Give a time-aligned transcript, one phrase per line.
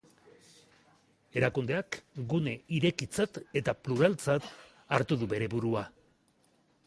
[1.41, 1.97] Erakundeak
[2.31, 4.47] gune irekitzat eta pluraltzat
[4.97, 5.87] hartu du bere burua.